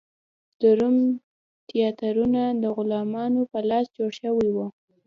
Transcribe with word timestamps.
د 0.61 0.63
روم 0.79 0.97
تیاترونه 1.69 2.41
د 2.63 2.65
غلامانو 2.75 3.41
په 3.51 3.59
لاس 3.69 3.85
جوړ 3.97 4.11
شوي 4.21 4.49
و. 4.55 4.57